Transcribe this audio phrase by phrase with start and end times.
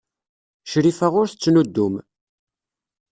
[0.71, 1.95] Crifa ur tettnuddum.